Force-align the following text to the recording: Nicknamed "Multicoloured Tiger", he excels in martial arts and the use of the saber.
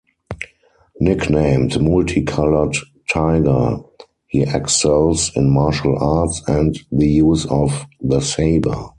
Nicknamed 0.99 1.79
"Multicoloured 1.79 2.75
Tiger", 3.07 3.77
he 4.25 4.41
excels 4.41 5.31
in 5.35 5.51
martial 5.51 5.95
arts 5.99 6.41
and 6.47 6.75
the 6.91 7.07
use 7.07 7.45
of 7.45 7.85
the 8.01 8.19
saber. 8.19 8.89